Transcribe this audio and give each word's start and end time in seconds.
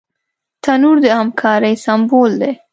تنور 0.63 0.97
د 1.05 1.07
همکارۍ 1.19 1.73
سمبول 1.85 2.31
دی 2.41 2.51